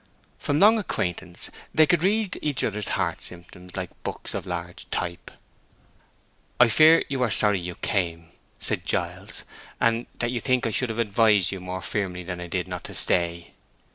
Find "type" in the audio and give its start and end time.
4.89-5.29